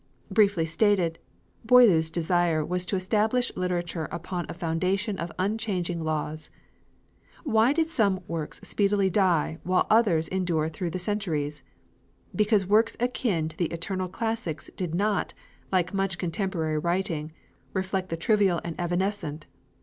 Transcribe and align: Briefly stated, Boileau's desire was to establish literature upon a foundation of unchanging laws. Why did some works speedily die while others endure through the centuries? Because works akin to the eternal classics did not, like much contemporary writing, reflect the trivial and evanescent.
Briefly 0.31 0.65
stated, 0.65 1.19
Boileau's 1.63 2.09
desire 2.09 2.65
was 2.65 2.87
to 2.87 2.95
establish 2.95 3.55
literature 3.55 4.07
upon 4.11 4.47
a 4.49 4.53
foundation 4.55 5.15
of 5.19 5.31
unchanging 5.37 6.03
laws. 6.03 6.49
Why 7.43 7.71
did 7.71 7.91
some 7.91 8.21
works 8.27 8.59
speedily 8.63 9.11
die 9.11 9.59
while 9.61 9.85
others 9.91 10.27
endure 10.27 10.69
through 10.69 10.89
the 10.89 10.97
centuries? 10.97 11.61
Because 12.35 12.65
works 12.65 12.97
akin 12.99 13.47
to 13.49 13.55
the 13.57 13.65
eternal 13.71 14.07
classics 14.07 14.71
did 14.75 14.95
not, 14.95 15.35
like 15.71 15.93
much 15.93 16.17
contemporary 16.17 16.79
writing, 16.79 17.31
reflect 17.73 18.09
the 18.09 18.17
trivial 18.17 18.59
and 18.63 18.73
evanescent. 18.81 19.45